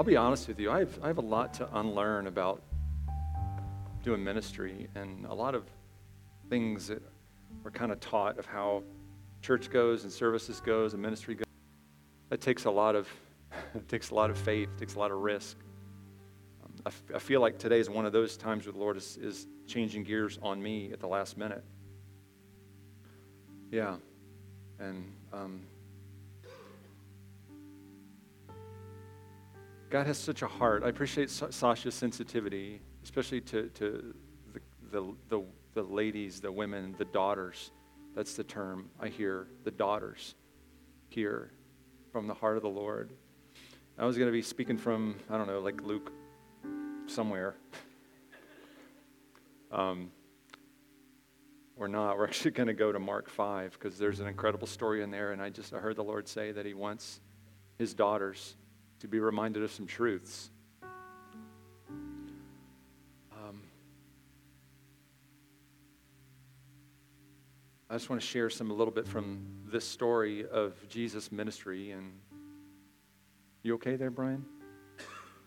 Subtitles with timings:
[0.00, 2.62] I'll be honest with you, I have, I have a lot to unlearn about
[4.02, 5.66] doing ministry and a lot of
[6.48, 7.02] things that
[7.62, 8.82] we're kind of taught of how
[9.42, 11.44] church goes and services goes and ministry goes.
[12.30, 13.08] That takes a lot of,
[13.74, 15.58] it takes a lot of faith, takes a lot of risk.
[16.64, 18.96] Um, I, f- I feel like today is one of those times where the Lord
[18.96, 21.62] is, is changing gears on me at the last minute.
[23.70, 23.96] Yeah.
[24.78, 25.60] And um,
[29.90, 30.84] God has such a heart.
[30.84, 34.14] I appreciate Sasha's sensitivity, especially to, to
[34.52, 34.60] the,
[34.92, 35.42] the, the,
[35.74, 37.72] the ladies, the women, the daughters.
[38.14, 40.36] That's the term I hear, the daughters
[41.08, 41.50] here
[42.12, 43.10] from the heart of the Lord.
[43.98, 46.12] I was going to be speaking from, I don't know, like Luke
[47.06, 47.56] somewhere.
[49.72, 50.10] Um,
[51.76, 52.18] or not.
[52.18, 55.30] We're actually going to go to Mark 5 because there's an incredible story in there.
[55.30, 57.20] And I just I heard the Lord say that He wants
[57.78, 58.56] His daughters
[59.00, 60.50] to be reminded of some truths.
[63.32, 63.62] Um,
[67.88, 71.92] I just want to share some a little bit from this story of Jesus' ministry.
[71.92, 72.12] And
[73.62, 74.44] you okay there, Brian?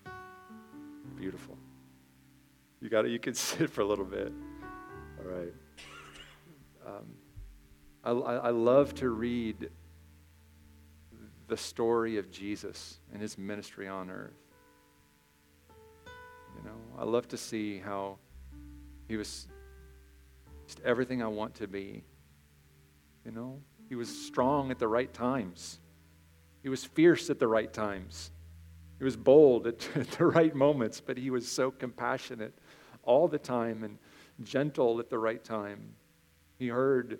[1.17, 1.57] Beautiful.
[2.81, 3.11] You got it.
[3.11, 4.33] You can sit for a little bit.
[5.19, 5.53] All right.
[6.85, 7.05] Um,
[8.03, 9.69] I, I love to read
[11.47, 14.33] the story of Jesus and his ministry on earth.
[16.57, 18.17] You know, I love to see how
[19.07, 19.47] he was
[20.65, 22.03] just everything I want to be.
[23.25, 25.79] You know, he was strong at the right times.
[26.61, 28.31] He was fierce at the right times.
[28.97, 32.57] He was bold at, at the right moments, but he was so compassionate
[33.03, 33.97] all the time and
[34.41, 35.95] gentle at the right time.
[36.57, 37.19] He heard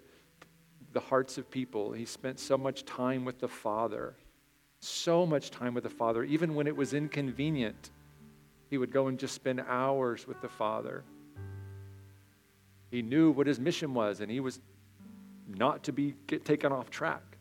[0.94, 1.91] the hearts of people.
[1.91, 4.15] He spent so much time with the Father,
[4.80, 7.89] so much time with the Father, even when it was inconvenient.
[8.70, 11.03] He would go and just spend hours with the Father.
[12.89, 14.59] He knew what his mission was, and he was
[15.48, 17.33] not to be get taken off track.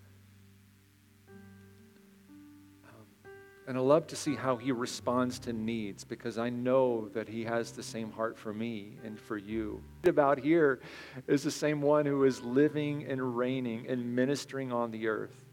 [3.68, 7.44] And I love to see how he responds to needs because I know that he
[7.44, 9.80] has the same heart for me and for you.
[10.04, 10.80] About here
[11.28, 15.44] is the same one who is living and reigning and ministering on the earth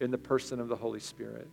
[0.00, 1.48] in the person of the Holy Spirit.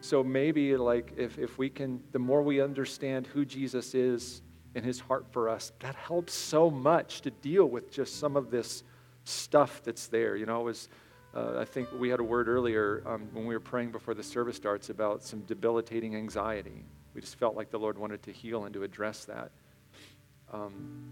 [0.00, 4.42] So maybe, like, if, if we can, the more we understand who Jesus is
[4.74, 8.50] and his heart for us, that helps so much to deal with just some of
[8.50, 8.82] this
[9.24, 10.36] stuff that's there.
[10.36, 10.88] You know, it was
[11.34, 14.22] uh, I think we had a word earlier um, when we were praying before the
[14.22, 16.84] service starts about some debilitating anxiety.
[17.14, 19.50] We just felt like the Lord wanted to heal and to address that.
[20.52, 21.04] Um,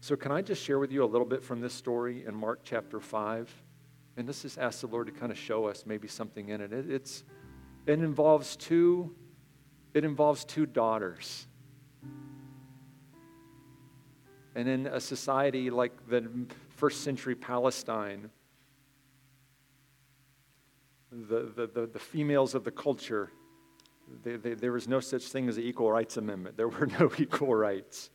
[0.00, 2.60] so, can I just share with you a little bit from this story in Mark
[2.62, 3.52] chapter 5?
[4.16, 6.72] And this is ask the Lord to kind of show us maybe something in it.
[6.72, 7.24] it it's,
[7.86, 9.14] it involves two,
[9.94, 11.46] it involves two daughters.
[14.54, 16.30] And in a society like the
[16.68, 18.30] first century Palestine,
[21.10, 23.30] the, the, the, the females of the culture,
[24.22, 26.56] they, they, there was no such thing as the Equal Rights Amendment.
[26.56, 28.10] There were no equal rights.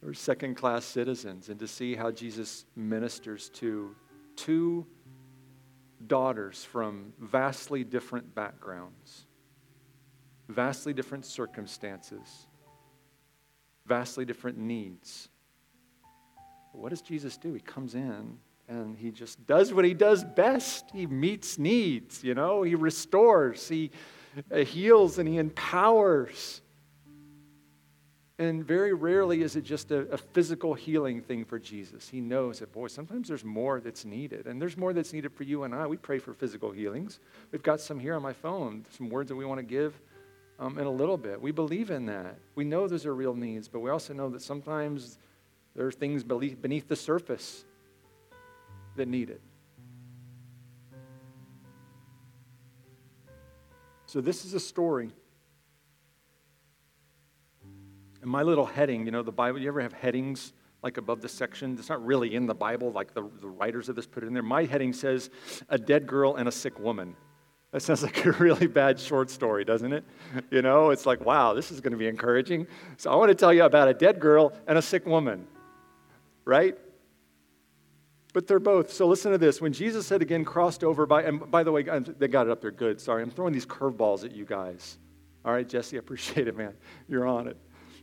[0.00, 1.48] They were second class citizens.
[1.48, 3.94] And to see how Jesus ministers to
[4.36, 4.86] two
[6.06, 9.26] daughters from vastly different backgrounds,
[10.48, 12.46] vastly different circumstances,
[13.86, 15.28] vastly different needs.
[16.72, 17.52] What does Jesus do?
[17.54, 18.38] He comes in
[18.68, 20.84] and he just does what he does best.
[20.92, 23.90] He meets needs, you know, he restores, he
[24.52, 26.60] uh, heals, and he empowers.
[28.40, 32.08] And very rarely is it just a, a, physical healing thing for Jesus.
[32.08, 34.46] He knows that, boy, sometimes there's more that's needed.
[34.46, 35.88] And there's more that's needed for you and I.
[35.88, 37.18] We pray for physical healings.
[37.50, 40.00] We've got some here on my phone, some words that we want to give
[40.60, 41.42] um, in a little bit.
[41.42, 42.38] We believe in that.
[42.54, 45.18] We know those are real needs, but we also know that sometimes
[45.74, 47.64] there are things beneath the surface
[48.98, 49.40] that need it.
[54.06, 55.10] So, this is a story.
[58.20, 60.52] And my little heading, you know, the Bible, you ever have headings
[60.82, 61.76] like above the section?
[61.78, 64.34] It's not really in the Bible, like the, the writers of this put it in
[64.34, 64.42] there.
[64.42, 65.30] My heading says,
[65.68, 67.16] A Dead Girl and a Sick Woman.
[67.72, 70.04] That sounds like a really bad short story, doesn't it?
[70.50, 72.66] You know, it's like, wow, this is going to be encouraging.
[72.96, 75.46] So I want to tell you about a dead girl and a sick woman,
[76.44, 76.76] right?
[78.32, 78.92] But they're both.
[78.92, 79.60] So listen to this.
[79.60, 82.60] When Jesus had again crossed over by, and by the way, they got it up
[82.60, 83.00] there good.
[83.00, 84.98] Sorry, I'm throwing these curveballs at you guys.
[85.44, 86.74] All right, Jesse, I appreciate it, man.
[87.08, 87.56] You're on it.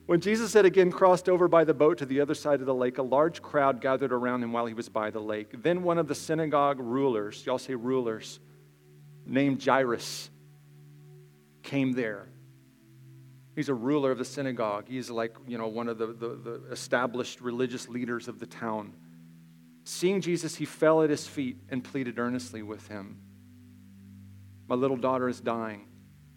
[0.07, 2.75] When Jesus had again crossed over by the boat to the other side of the
[2.75, 5.63] lake, a large crowd gathered around him while he was by the lake.
[5.63, 8.39] Then one of the synagogue rulers, y'all say rulers,
[9.25, 10.29] named Jairus,
[11.63, 12.27] came there.
[13.55, 14.85] He's a ruler of the synagogue.
[14.87, 18.93] He's like, you know, one of the, the, the, established religious leaders of the town.
[19.85, 23.21] Seeing Jesus, he fell at his feet and pleaded earnestly with him.
[24.67, 25.87] My little daughter is dying.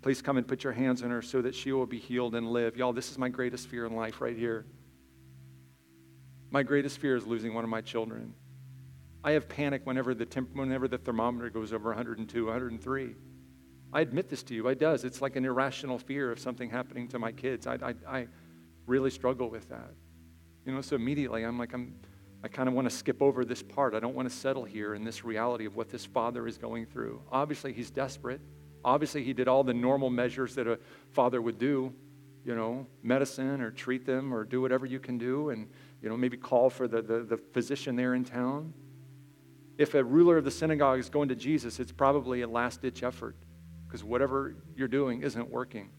[0.02, 2.52] Please come and put your hands on her so that she will be healed and
[2.52, 2.76] live.
[2.76, 4.66] Y'all, this is my greatest fear in life right here.
[6.50, 8.34] My greatest fear is losing one of my children.
[9.24, 13.14] I have panic whenever the, temp- whenever the thermometer goes over 102, 103.
[13.94, 14.68] I admit this to you.
[14.68, 15.04] It does.
[15.04, 17.66] It's like an irrational fear of something happening to my kids.
[17.66, 18.26] I, I, I
[18.86, 19.90] really struggle with that.
[20.66, 21.94] You know, so immediately I'm like, I'm,
[22.42, 23.94] I kind of want to skip over this part.
[23.94, 26.86] I don't want to settle here in this reality of what this father is going
[26.86, 27.20] through.
[27.32, 28.40] Obviously, he's desperate.
[28.84, 30.78] Obviously, he did all the normal measures that a
[31.10, 31.92] father would do,
[32.44, 35.68] you know, medicine or treat them or do whatever you can do and,
[36.00, 38.72] you know, maybe call for the, the, the physician there in town.
[39.76, 43.02] If a ruler of the synagogue is going to Jesus, it's probably a last ditch
[43.02, 43.36] effort
[43.86, 45.90] because whatever you're doing isn't working.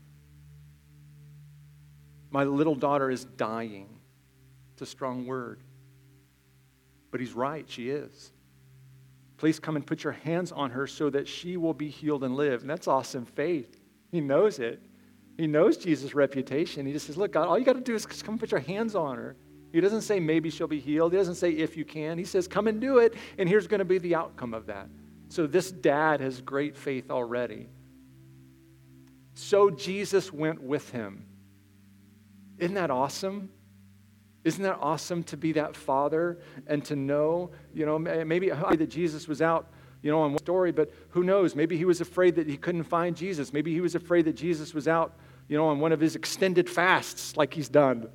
[2.31, 3.89] My little daughter is dying.
[4.73, 5.63] It's a strong word.
[7.11, 8.31] But he's right, she is.
[9.37, 12.35] Please come and put your hands on her so that she will be healed and
[12.35, 12.61] live.
[12.61, 13.79] And that's awesome faith.
[14.11, 14.81] He knows it.
[15.37, 16.85] He knows Jesus' reputation.
[16.85, 18.59] He just says, Look, God, all you got to do is come and put your
[18.59, 19.37] hands on her.
[19.71, 21.13] He doesn't say maybe she'll be healed.
[21.13, 22.17] He doesn't say if you can.
[22.17, 24.89] He says, Come and do it, and here's going to be the outcome of that.
[25.29, 27.69] So this dad has great faith already.
[29.35, 31.25] So Jesus went with him.
[32.57, 33.49] Isn't that awesome?
[34.43, 39.27] Isn't that awesome to be that father and to know, you know, maybe that Jesus
[39.27, 39.67] was out,
[40.01, 41.55] you know, on one story, but who knows?
[41.55, 43.51] Maybe he was afraid that he couldn't find Jesus.
[43.51, 45.13] Maybe he was afraid that Jesus was out,
[45.49, 48.09] you know, on one of his extended fasts like he's done,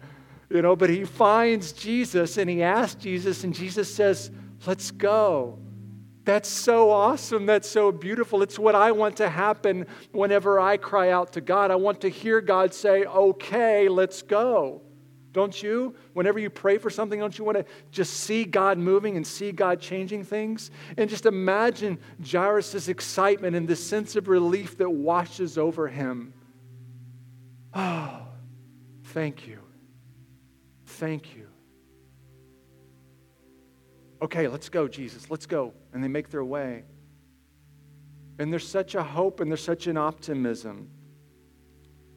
[0.49, 4.31] you know, but he finds Jesus and he asks Jesus, and Jesus says,
[4.67, 5.59] Let's go.
[6.25, 7.45] That's so awesome.
[7.45, 8.43] That's so beautiful.
[8.43, 11.71] It's what I want to happen whenever I cry out to God.
[11.71, 14.81] I want to hear God say, okay, let's go.
[15.35, 15.95] Don't you?
[16.15, 19.53] Whenever you pray for something, don't you want to just see God moving and see
[19.53, 20.71] God changing things?
[20.97, 26.33] And just imagine Jairus' excitement and the sense of relief that washes over him.
[27.75, 28.23] Oh,
[29.03, 29.59] thank you.
[30.87, 31.45] Thank you
[34.25, 35.75] okay, let's go, Jesus, let's go.
[35.93, 36.85] And they make their way.
[38.39, 40.89] And there's such a hope and there's such an optimism.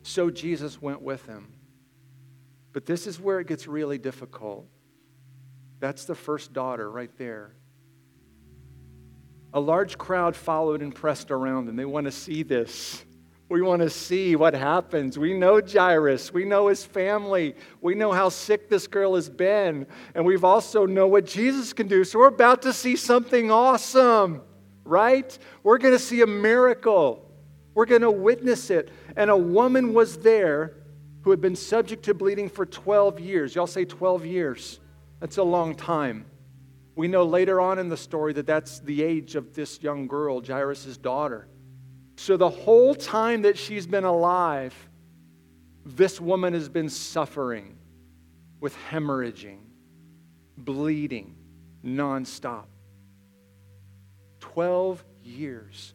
[0.03, 1.53] So Jesus went with them.
[2.77, 4.67] But this is where it gets really difficult.
[5.79, 7.55] That's the first daughter right there.
[9.51, 11.75] A large crowd followed and pressed around them.
[11.75, 13.03] They want to see this.
[13.49, 15.17] We want to see what happens.
[15.17, 16.31] We know Jairus.
[16.31, 17.55] We know his family.
[17.81, 19.87] We know how sick this girl has been.
[20.13, 22.03] And we've also know what Jesus can do.
[22.03, 24.43] So we're about to see something awesome,
[24.83, 25.35] right?
[25.63, 27.27] We're going to see a miracle.
[27.73, 28.91] We're going to witness it.
[29.15, 30.76] And a woman was there
[31.27, 33.53] who had been subject to bleeding for 12 years.
[33.53, 34.79] Y'all say 12 years.
[35.19, 36.25] That's a long time.
[36.95, 40.41] We know later on in the story that that's the age of this young girl,
[40.41, 41.49] Jairus' daughter.
[42.15, 44.73] So, the whole time that she's been alive,
[45.85, 47.75] this woman has been suffering
[48.61, 49.59] with hemorrhaging,
[50.57, 51.35] bleeding
[51.83, 52.67] nonstop.
[54.39, 55.93] 12 years.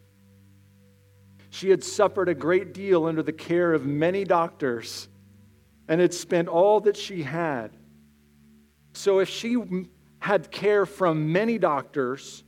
[1.49, 5.07] She had suffered a great deal under the care of many doctors
[5.93, 7.69] and had spent all that she had.
[8.93, 9.57] So, if she
[10.17, 12.43] had care from many doctors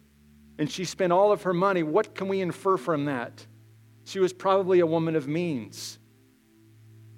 [0.58, 3.46] and she spent all of her money, what can we infer from that?
[4.04, 6.00] She was probably a woman of means.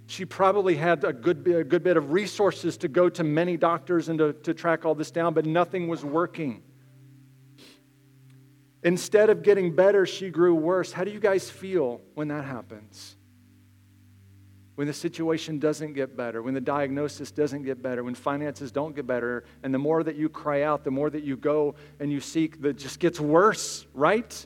[0.07, 4.09] She probably had a good, a good bit of resources to go to many doctors
[4.09, 6.61] and to, to track all this down, but nothing was working.
[8.83, 10.91] Instead of getting better, she grew worse.
[10.91, 13.16] How do you guys feel when that happens?
[14.77, 18.95] When the situation doesn't get better, when the diagnosis doesn't get better, when finances don't
[18.95, 22.11] get better, and the more that you cry out, the more that you go and
[22.11, 24.45] you seek, that just gets worse, right?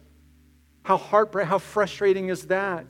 [0.83, 2.85] How heartbreaking, how frustrating is that?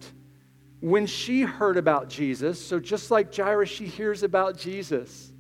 [0.81, 5.33] When she heard about Jesus, so just like Jairus, she hears about Jesus.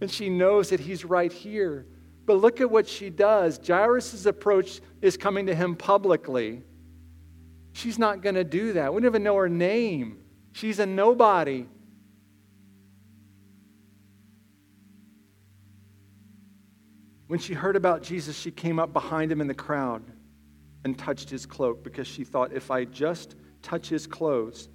[0.00, 1.84] And she knows that he's right here.
[2.24, 3.60] But look at what she does.
[3.62, 6.62] Jairus' approach is coming to him publicly.
[7.72, 8.94] She's not going to do that.
[8.94, 10.23] We don't even know her name.
[10.54, 11.66] She's a nobody.
[17.26, 20.04] When she heard about Jesus, she came up behind him in the crowd
[20.84, 24.68] and touched his cloak because she thought, if I just touch his clothes,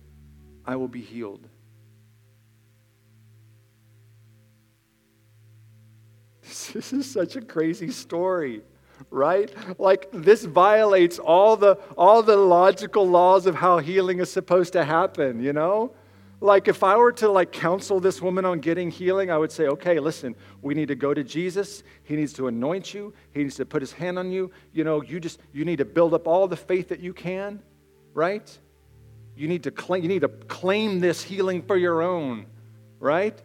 [0.65, 1.47] I will be healed.
[6.73, 8.63] This is such a crazy story.
[9.09, 9.53] Right?
[9.79, 14.83] Like this violates all the all the logical laws of how healing is supposed to
[14.83, 15.93] happen, you know?
[16.41, 19.67] Like if I were to like counsel this woman on getting healing, I would say,
[19.67, 21.83] "Okay, listen, we need to go to Jesus.
[22.03, 23.13] He needs to anoint you.
[23.33, 24.51] He needs to put his hand on you.
[24.71, 27.61] You know, you just you need to build up all the faith that you can,
[28.13, 28.57] right?
[29.35, 32.45] You need to claim you need to claim this healing for your own,
[32.99, 33.37] right?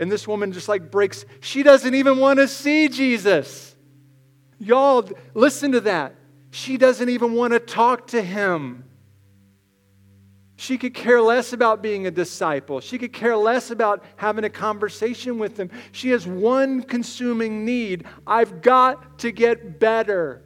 [0.00, 3.71] And this woman just like breaks, she doesn't even want to see Jesus.
[4.62, 6.14] Y'all, listen to that.
[6.52, 8.84] She doesn't even want to talk to him.
[10.54, 12.78] She could care less about being a disciple.
[12.78, 15.68] She could care less about having a conversation with him.
[15.90, 20.44] She has one consuming need I've got to get better.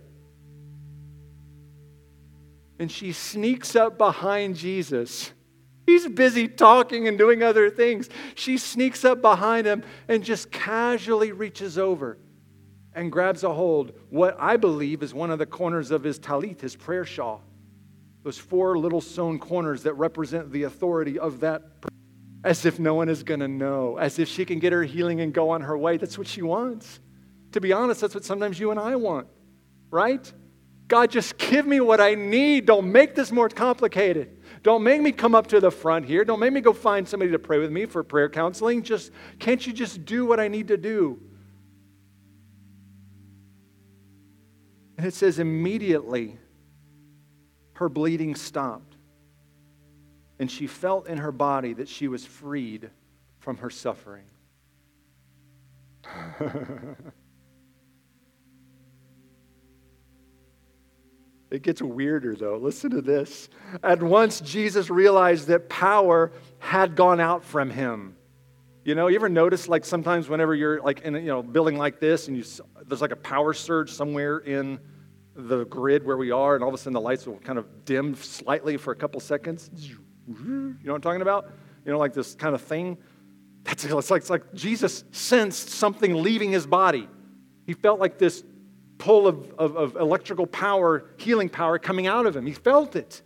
[2.78, 5.30] And she sneaks up behind Jesus.
[5.84, 8.08] He's busy talking and doing other things.
[8.34, 12.16] She sneaks up behind him and just casually reaches over
[12.96, 16.62] and grabs a hold, what I believe is one of the corners of his talit,
[16.62, 17.42] his prayer shawl.
[18.24, 21.96] Those four little sewn corners that represent the authority of that, person,
[22.42, 25.20] as if no one is going to know, as if she can get her healing
[25.20, 25.98] and go on her way.
[25.98, 26.98] That's what she wants.
[27.52, 29.28] To be honest, that's what sometimes you and I want,
[29.90, 30.32] right?
[30.88, 32.64] God, just give me what I need.
[32.64, 34.38] Don't make this more complicated.
[34.62, 36.24] Don't make me come up to the front here.
[36.24, 38.82] Don't make me go find somebody to pray with me for prayer counseling.
[38.82, 41.20] Just can't you just do what I need to do?
[44.96, 46.38] And it says, immediately
[47.74, 48.96] her bleeding stopped.
[50.38, 52.90] And she felt in her body that she was freed
[53.38, 54.24] from her suffering.
[61.50, 62.56] it gets weirder, though.
[62.56, 63.48] Listen to this.
[63.82, 68.15] At once, Jesus realized that power had gone out from him.
[68.86, 71.76] You know, you ever notice like sometimes whenever you're like in a you know building
[71.76, 72.44] like this and you
[72.86, 74.78] there's like a power surge somewhere in
[75.34, 77.84] the grid where we are, and all of a sudden the lights will kind of
[77.84, 79.72] dim slightly for a couple seconds.
[80.28, 81.50] You know what I'm talking about?
[81.84, 82.96] You know, like this kind of thing.
[83.64, 87.08] That's it's like, it's like Jesus sensed something leaving his body.
[87.66, 88.44] He felt like this
[88.98, 92.46] pull of, of, of electrical power, healing power coming out of him.
[92.46, 93.20] He felt it.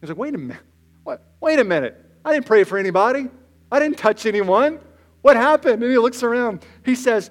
[0.00, 0.64] was like, wait a minute.
[1.04, 1.22] What?
[1.40, 1.96] Wait a minute.
[2.24, 3.28] I didn't pray for anybody.
[3.70, 4.80] I didn't touch anyone.
[5.22, 5.82] What happened?
[5.82, 6.64] And he looks around.
[6.84, 7.30] He says,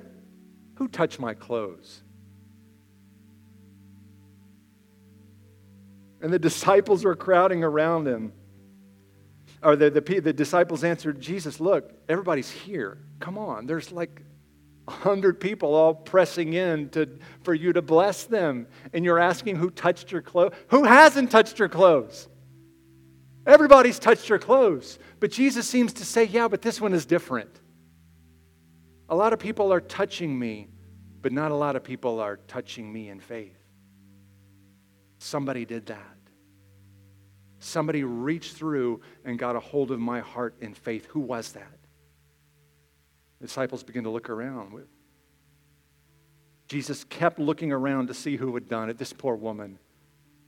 [0.75, 2.03] Who touched my clothes?
[6.22, 8.34] And the disciples were crowding around him.
[9.63, 13.00] Or the, the, the disciples answered, Jesus, look, everybody's here.
[13.20, 13.65] Come on.
[13.65, 14.22] There's like
[14.88, 17.10] a hundred people all pressing in to,
[17.41, 18.67] for you to bless them.
[18.94, 20.53] And you're asking who touched your clothes.
[20.70, 22.27] Who hasn't touched your clothes?
[23.48, 25.00] Everybody's touched your clothes.
[25.22, 27.50] But Jesus seems to say, yeah, but this one is different.
[29.08, 30.68] A lot of people are touching me,
[31.22, 33.58] but not a lot of people are touching me in faith.
[35.20, 36.18] Somebody did that.
[37.60, 41.06] Somebody reached through and got a hold of my heart in faith.
[41.08, 41.80] Who was that?
[43.39, 44.74] The disciples begin to look around.
[46.68, 48.98] Jesus kept looking around to see who had done it.
[48.98, 49.80] This poor woman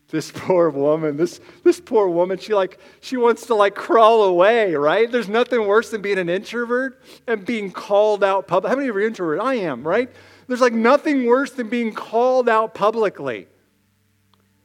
[0.10, 4.74] this poor woman this this poor woman she like she wants to like crawl away
[4.76, 5.12] right?
[5.12, 8.96] There's nothing worse than being an introvert and being called out public how many of
[8.96, 9.44] you are introverted?
[9.44, 10.10] I am right?
[10.48, 13.48] There's like nothing worse than being called out publicly.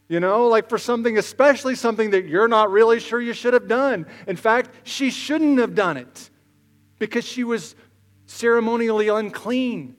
[0.08, 3.68] You know like for something especially something that you're not really sure you should have
[3.68, 4.06] done.
[4.26, 6.30] In fact she shouldn't have done it
[6.98, 7.74] because she was
[8.26, 9.96] ceremonially unclean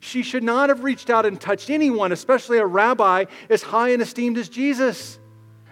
[0.00, 4.00] she should not have reached out and touched anyone, especially a rabbi as high and
[4.02, 5.18] esteemed as Jesus.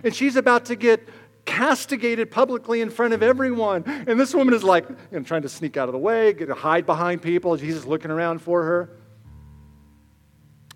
[0.02, 1.09] And she's about to get
[1.45, 3.85] castigated publicly in front of everyone.
[4.06, 6.50] And this woman is like, you know, trying to sneak out of the way, get
[6.50, 7.56] hide behind people.
[7.56, 8.90] Jesus looking around for her.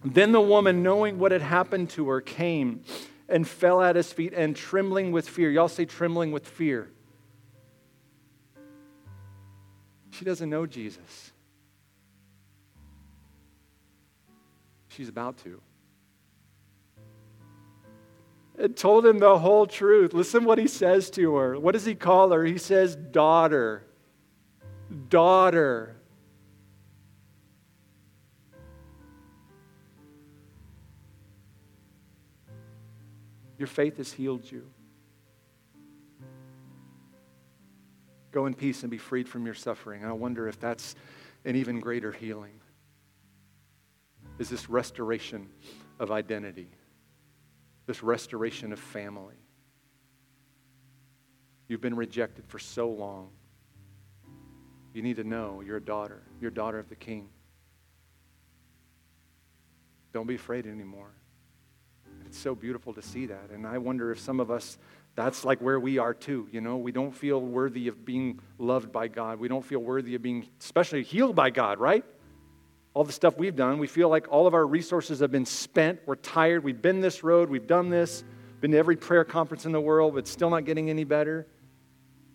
[0.04, 2.84] Then the woman, knowing what had happened to her, came
[3.28, 5.50] and fell at his feet and trembling with fear.
[5.50, 6.88] Y'all say trembling with fear.
[10.10, 11.29] She doesn't know Jesus.
[15.00, 15.62] She's about to.
[18.58, 20.12] It told him the whole truth.
[20.12, 21.58] Listen what he says to her.
[21.58, 22.44] What does he call her?
[22.44, 23.86] He says, Daughter.
[25.08, 25.96] Daughter.
[33.56, 34.66] Your faith has healed you.
[38.32, 40.04] Go in peace and be freed from your suffering.
[40.04, 40.94] I wonder if that's
[41.46, 42.59] an even greater healing
[44.40, 45.46] is this restoration
[46.00, 46.70] of identity,
[47.86, 49.36] this restoration of family.
[51.68, 53.28] You've been rejected for so long.
[54.94, 56.22] You need to know you're a daughter.
[56.40, 57.28] You're a daughter of the king.
[60.14, 61.12] Don't be afraid anymore.
[62.24, 63.50] It's so beautiful to see that.
[63.52, 64.78] And I wonder if some of us,
[65.16, 66.48] that's like where we are too.
[66.50, 69.38] You know, we don't feel worthy of being loved by God.
[69.38, 72.04] We don't feel worthy of being, especially healed by God, right?
[72.92, 76.00] All the stuff we've done, we feel like all of our resources have been spent.
[76.06, 76.64] We're tired.
[76.64, 77.48] We've been this road.
[77.48, 78.24] We've done this.
[78.60, 81.46] Been to every prayer conference in the world, but still not getting any better.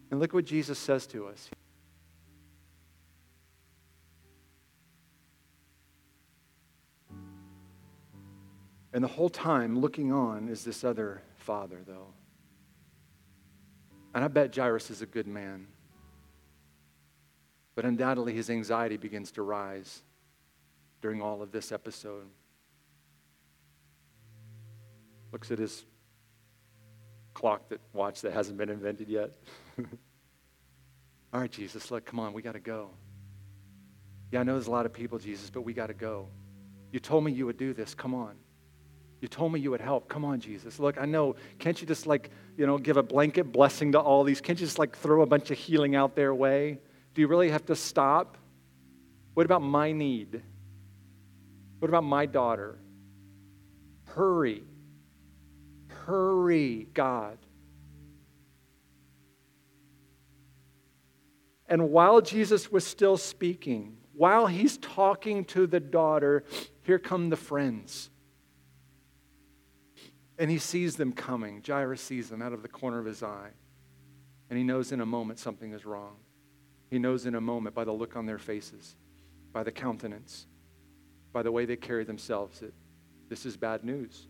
[0.09, 1.49] And look what Jesus says to us.
[8.93, 12.07] And the whole time looking on is this other father, though.
[14.13, 15.67] And I bet Jairus is a good man.
[17.75, 20.01] But undoubtedly, his anxiety begins to rise
[21.01, 22.27] during all of this episode.
[25.31, 25.85] Looks at his
[27.33, 29.31] clock that watch that hasn't been invented yet.
[31.33, 32.89] all right, Jesus, look, come on, we got to go.
[34.31, 36.27] Yeah, I know there's a lot of people, Jesus, but we got to go.
[36.91, 37.93] You told me you would do this.
[37.93, 38.35] Come on.
[39.21, 40.07] You told me you would help.
[40.07, 40.79] Come on, Jesus.
[40.79, 41.35] Look, I know.
[41.59, 44.41] Can't you just like, you know, give a blanket blessing to all these?
[44.41, 46.79] Can't you just like throw a bunch of healing out their way?
[47.13, 48.37] Do you really have to stop?
[49.33, 50.41] What about my need?
[51.85, 52.79] What about my daughter?
[54.05, 54.63] Hurry.
[55.85, 57.37] Hurry, God.
[61.69, 66.43] And while Jesus was still speaking, while he's talking to the daughter,
[66.81, 68.09] here come the friends.
[70.39, 71.61] And he sees them coming.
[71.63, 73.51] Jairus sees them out of the corner of his eye.
[74.49, 76.15] And he knows in a moment something is wrong.
[76.89, 78.95] He knows in a moment by the look on their faces,
[79.53, 80.47] by the countenance,
[81.35, 82.73] by the way they carry themselves that
[83.27, 84.25] this is bad news.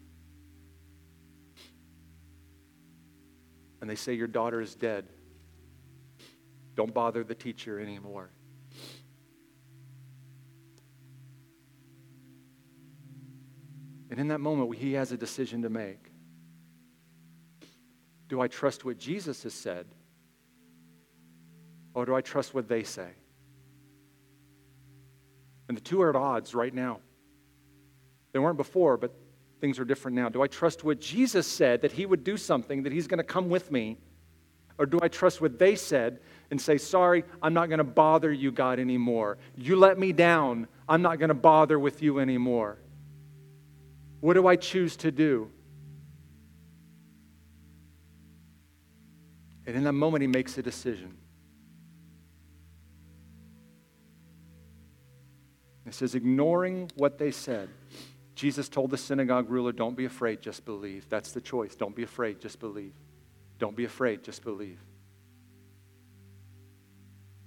[3.80, 5.06] And they say, Your daughter is dead.
[6.74, 8.32] Don't bother the teacher anymore.
[14.10, 16.10] And in that moment, he has a decision to make.
[18.30, 19.86] Do I trust what Jesus has said?
[21.94, 23.12] Or do I trust what they say?
[25.68, 27.00] And the two are at odds right now.
[28.32, 29.14] They weren't before, but
[29.62, 30.30] things are different now.
[30.30, 33.24] Do I trust what Jesus said, that he would do something, that he's going to
[33.24, 33.98] come with me?
[34.78, 36.20] Or do I trust what they said
[36.52, 39.38] and say, sorry, I'm not going to bother you, God, anymore?
[39.56, 40.68] You let me down.
[40.88, 42.78] I'm not going to bother with you anymore.
[44.20, 45.50] What do I choose to do?
[49.66, 51.18] And in that moment, he makes a decision.
[55.86, 57.70] It says, ignoring what they said.
[58.36, 61.08] Jesus told the synagogue ruler, Don't be afraid, just believe.
[61.10, 61.76] That's the choice.
[61.76, 62.94] Don't be afraid, just believe.
[63.60, 64.80] Don't be afraid, just believe.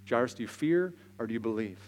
[0.08, 1.78] Jairus, do you fear or do you believe?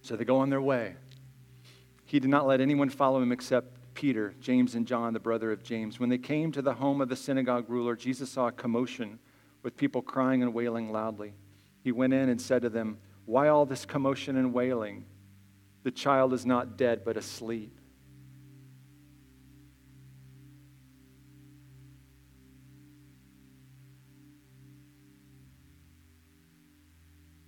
[0.00, 0.94] So they go on their way.
[2.06, 5.62] He did not let anyone follow him except Peter, James, and John, the brother of
[5.62, 6.00] James.
[6.00, 9.18] When they came to the home of the synagogue ruler, Jesus saw a commotion
[9.64, 11.32] with people crying and wailing loudly.
[11.82, 15.06] He went in and said to them, Why all this commotion and wailing?
[15.82, 17.80] The child is not dead, but asleep.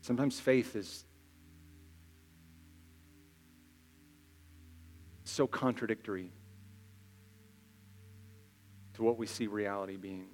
[0.01, 1.05] Sometimes faith is
[5.25, 6.31] so contradictory
[8.95, 10.29] to what we see reality being.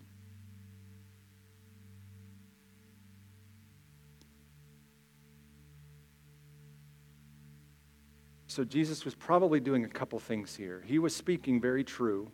[8.53, 10.85] So Jesus was probably doing a couple things here.
[10.87, 12.31] He was speaking very true.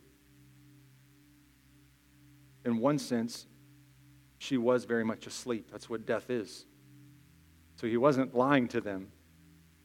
[2.64, 3.46] In one sense,
[4.38, 5.68] she was very much asleep.
[5.70, 6.66] That's what death is.
[7.76, 9.12] So he wasn't lying to them.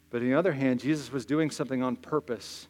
[0.09, 2.67] But on the other hand, Jesus was doing something on purpose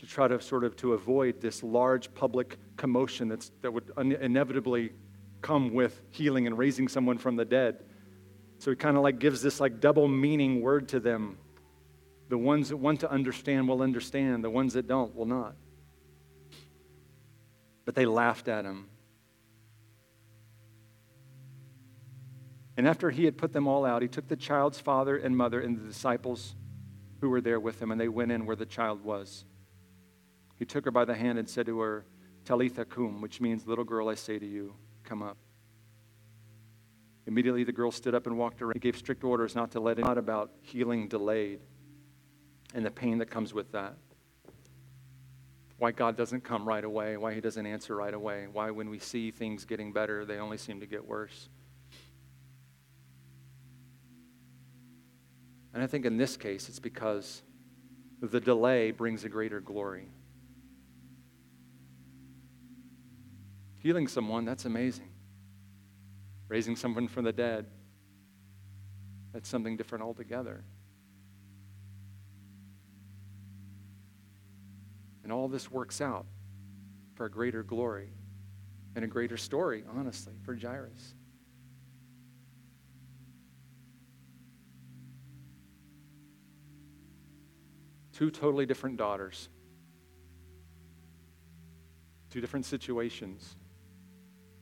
[0.00, 4.90] to try to sort of to avoid this large public commotion that's, that would inevitably
[5.42, 7.84] come with healing and raising someone from the dead.
[8.58, 11.38] So he kind of like gives this like double meaning word to them.
[12.28, 15.54] The ones that want to understand will understand, the ones that don't will not.
[17.84, 18.88] But they laughed at him.
[22.76, 25.60] And after he had put them all out, he took the child's father and mother
[25.60, 26.56] and the disciples
[27.20, 29.44] who were there with him, and they went in where the child was.
[30.58, 32.04] He took her by the hand and said to her,
[32.44, 35.38] Talitha cum, which means, Little girl, I say to you, come up.
[37.26, 38.74] Immediately the girl stood up and walked around.
[38.74, 41.60] He gave strict orders not to let anyone out about healing delayed
[42.76, 43.94] and the pain that comes with that.
[45.78, 48.98] Why God doesn't come right away, why He doesn't answer right away, why when we
[48.98, 51.48] see things getting better, they only seem to get worse.
[55.72, 57.42] And I think in this case, it's because
[58.20, 60.08] the delay brings a greater glory.
[63.78, 65.08] Healing someone, that's amazing.
[66.48, 67.66] Raising someone from the dead,
[69.32, 70.62] that's something different altogether.
[75.26, 76.24] And all this works out
[77.16, 78.12] for a greater glory
[78.94, 81.14] and a greater story, honestly, for Jairus.
[88.12, 89.48] Two totally different daughters,
[92.30, 93.56] two different situations,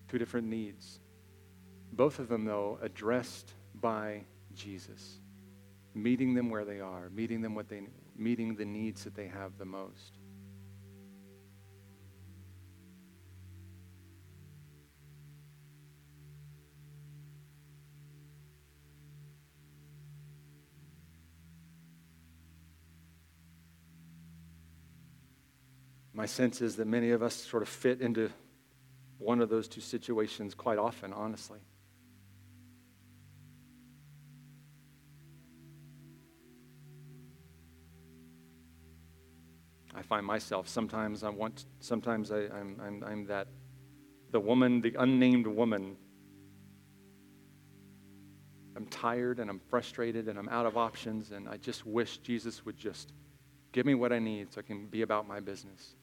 [0.09, 0.99] two different needs.
[1.93, 4.25] Both of them, though, addressed by
[4.55, 5.21] Jesus,
[5.93, 7.83] meeting them where they are, meeting them what they
[8.17, 10.24] meeting the needs that they have the most.
[26.25, 28.31] My sense is that many of us sort of fit into
[29.19, 31.59] one of those two situations quite often, honestly.
[39.95, 43.49] I find myself sometimes I want, sometimes I, I'm, I'm, I'm that,
[44.31, 45.95] the woman, the unnamed woman.
[48.75, 52.65] I'm tired and I'm frustrated and I'm out of options, and I just wish Jesus
[52.65, 53.13] would just
[53.73, 55.97] give me what I need so I can be about my business.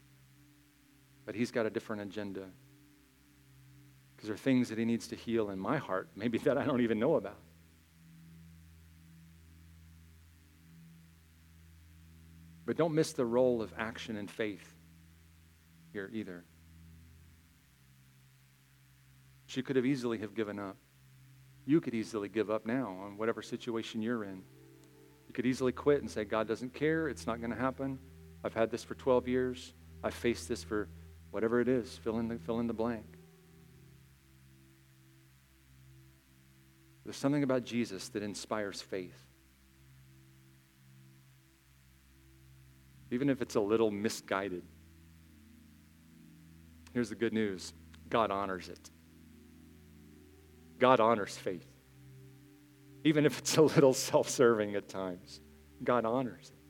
[1.25, 2.45] But he's got a different agenda.
[4.15, 6.65] Because there are things that he needs to heal in my heart, maybe that I
[6.65, 7.39] don't even know about.
[12.65, 14.73] But don't miss the role of action and faith
[15.91, 16.43] here either.
[19.47, 20.77] She could have easily have given up.
[21.65, 24.43] You could easily give up now on whatever situation you're in.
[25.27, 27.07] You could easily quit and say, God doesn't care.
[27.07, 27.99] It's not going to happen.
[28.43, 29.73] I've had this for 12 years.
[30.03, 30.87] I've faced this for
[31.31, 31.97] whatever it is.
[32.03, 33.05] Fill in the, fill in the blank.
[37.03, 39.17] There's something about Jesus that inspires faith.
[43.09, 44.63] Even if it's a little misguided.
[46.93, 47.73] Here's the good news
[48.09, 48.89] God honors it.
[50.79, 51.67] God honors faith.
[53.03, 55.41] Even if it's a little self serving at times,
[55.83, 56.60] God honors it.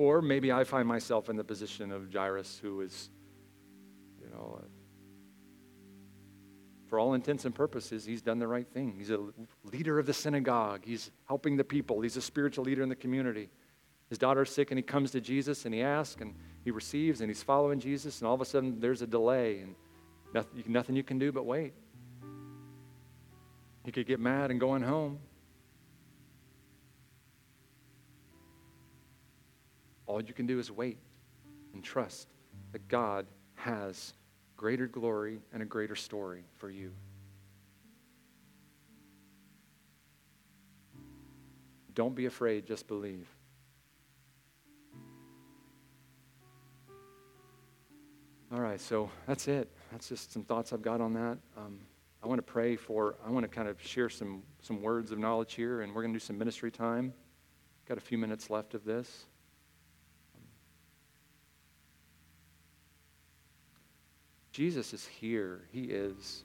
[0.00, 3.10] Or maybe I find myself in the position of Jairus, who is,
[4.18, 4.64] you know,
[6.86, 8.94] for all intents and purposes, he's done the right thing.
[8.96, 9.18] He's a
[9.62, 10.86] leader of the synagogue.
[10.86, 12.00] He's helping the people.
[12.00, 13.50] He's a spiritual leader in the community.
[14.08, 16.34] His daughter's sick, and he comes to Jesus and he asks and
[16.64, 19.74] he receives and he's following Jesus, and all of a sudden there's a delay and
[20.32, 21.74] nothing, nothing you can do but wait.
[23.84, 25.18] He could get mad and going home.
[30.10, 30.98] All you can do is wait
[31.72, 32.26] and trust
[32.72, 34.12] that God has
[34.56, 36.90] greater glory and a greater story for you.
[41.94, 43.28] Don't be afraid, just believe.
[48.52, 49.70] All right, so that's it.
[49.92, 51.38] That's just some thoughts I've got on that.
[51.56, 51.78] Um,
[52.20, 55.20] I want to pray for, I want to kind of share some, some words of
[55.20, 57.14] knowledge here, and we're going to do some ministry time.
[57.86, 59.26] Got a few minutes left of this.
[64.60, 65.62] Jesus is here.
[65.72, 66.44] He is.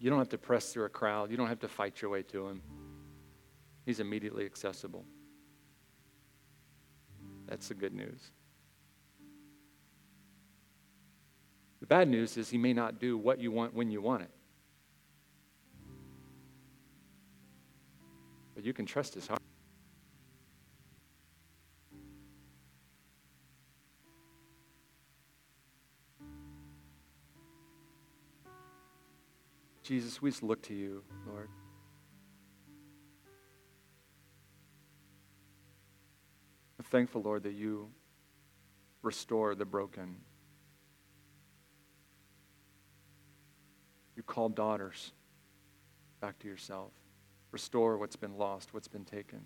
[0.00, 2.22] You don't have to press through a crowd, you don't have to fight your way
[2.22, 2.62] to him.
[3.84, 5.04] He's immediately accessible.
[7.46, 8.30] That's the good news.
[11.80, 14.30] The bad news is he may not do what you want when you want it.
[18.54, 19.42] But you can trust his heart.
[29.88, 31.48] Jesus, we just look to you, Lord.
[36.78, 37.88] I'm thankful, Lord, that you
[39.00, 40.16] restore the broken.
[44.14, 45.12] You call daughters
[46.20, 46.92] back to yourself.
[47.50, 49.40] Restore what's been lost, what's been taken.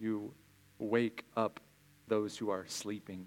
[0.00, 0.34] You
[0.80, 1.60] wake up
[2.08, 3.26] those who are sleeping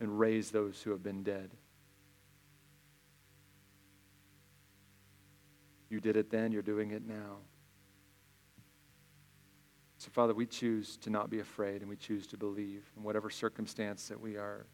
[0.00, 1.50] and raise those who have been dead.
[5.90, 7.38] You did it then, you're doing it now.
[9.98, 13.28] So, Father, we choose to not be afraid and we choose to believe in whatever
[13.28, 14.66] circumstance that we are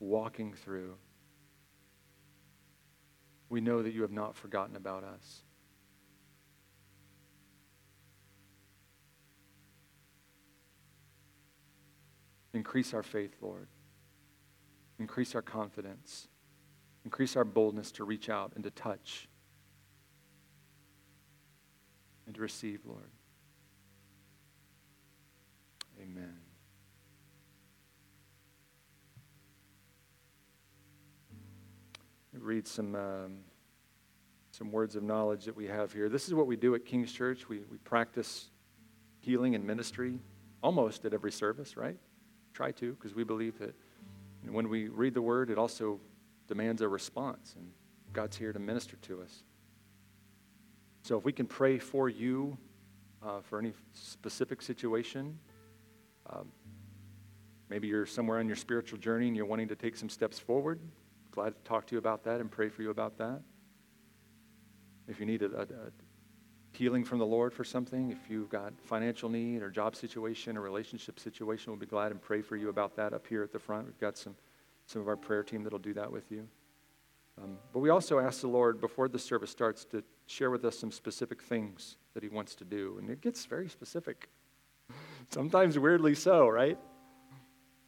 [0.00, 0.96] walking through.
[3.50, 5.42] We know that you have not forgotten about us.
[12.52, 13.68] Increase our faith, Lord.
[14.98, 16.26] Increase our confidence.
[17.04, 19.27] Increase our boldness to reach out and to touch
[22.28, 23.10] and to receive, Lord.
[25.98, 26.36] Amen.
[32.34, 33.38] Read some, um,
[34.50, 36.10] some words of knowledge that we have here.
[36.10, 37.48] This is what we do at King's Church.
[37.48, 38.50] We, we practice
[39.20, 40.20] healing and ministry
[40.62, 41.96] almost at every service, right?
[42.52, 43.74] Try to, because we believe that
[44.46, 45.98] when we read the word, it also
[46.46, 47.70] demands a response, and
[48.12, 49.44] God's here to minister to us.
[51.08, 52.58] So if we can pray for you
[53.22, 55.38] uh, for any specific situation,
[56.28, 56.52] um,
[57.70, 60.78] maybe you're somewhere on your spiritual journey and you're wanting to take some steps forward,
[61.30, 63.40] glad to talk to you about that and pray for you about that.
[65.08, 65.92] If you need a, a, a
[66.72, 70.60] healing from the Lord for something, if you've got financial need or job situation or
[70.60, 73.58] relationship situation, we'll be glad and pray for you about that up here at the
[73.58, 73.86] front.
[73.86, 74.36] We've got some,
[74.84, 76.46] some of our prayer team that'll do that with you.
[77.42, 80.78] Um, but we also ask the Lord before the service starts to share with us
[80.78, 82.96] some specific things that He wants to do.
[82.98, 84.28] And it gets very specific.
[85.30, 86.78] Sometimes weirdly so, right?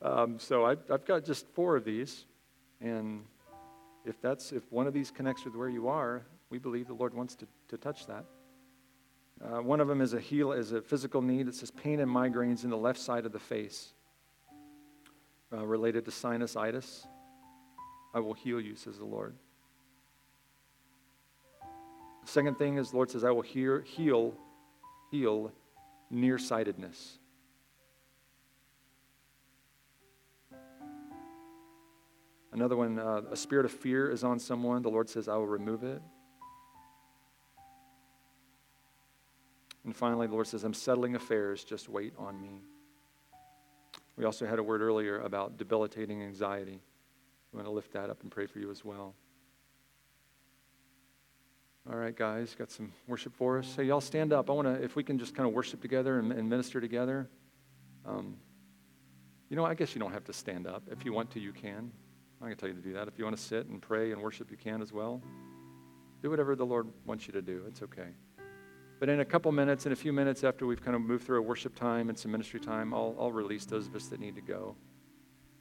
[0.03, 2.25] Um, so I, I've got just four of these.
[2.81, 3.25] And
[4.05, 7.15] if that's if one of these connects with where you are, we believe the Lord
[7.15, 8.25] wants to, to touch that.
[9.43, 11.49] Uh, one of them is a heal is a physical need.
[11.49, 13.93] It says pain and migraines in the left side of the face,
[15.53, 17.07] uh, related to sinusitis.
[18.13, 19.35] I will heal you, says the Lord.
[22.31, 24.35] Second thing is, the Lord says, I will hear, heal,
[25.11, 25.51] heal
[26.11, 27.19] nearsightedness.
[32.53, 34.81] Another one, uh, a spirit of fear is on someone.
[34.83, 36.01] The Lord says, I will remove it.
[39.85, 42.63] And finally, the Lord says, I'm settling affairs, just wait on me.
[44.17, 46.81] We also had a word earlier about debilitating anxiety.
[47.53, 49.17] We want to lift that up and pray for you as well.
[51.89, 53.75] All right, guys, got some worship for us.
[53.75, 54.51] Hey, y'all stand up.
[54.51, 57.29] I want to, if we can just kind of worship together and, and minister together.
[58.05, 58.37] Um,
[59.49, 60.83] you know, I guess you don't have to stand up.
[60.91, 61.91] If you want to, you can.
[62.41, 63.09] I'm going to tell you to do that.
[63.09, 65.23] If you want to sit and pray and worship, you can as well.
[66.23, 67.65] Do whatever the Lord wants you to do.
[67.67, 68.09] It's okay.
[68.99, 71.39] But in a couple minutes, in a few minutes after we've kind of moved through
[71.39, 74.35] a worship time and some ministry time, I'll, I'll release those of us that need
[74.35, 74.77] to go.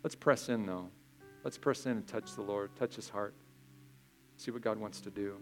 [0.03, 0.89] Let's press in, though.
[1.45, 3.33] Let's press in and touch the Lord, touch his heart,
[4.35, 5.37] see what God wants to do.